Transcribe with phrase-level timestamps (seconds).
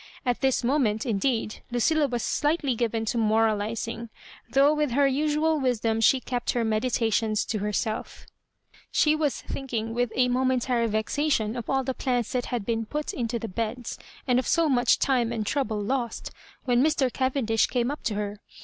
[0.25, 4.09] At this moment, indeed, Lucilla was slightiy given to moralising,
[4.49, 8.25] though with her usual wiMlom she kept her meditations to her self
[8.91, 12.87] She was thinking with a momentai^ vexa tion of all the plants that had been
[12.87, 16.31] put into the beds, and of so much time and trouble lost—
[16.65, 17.13] when Mr.
[17.13, 18.39] Cavendish came up to her.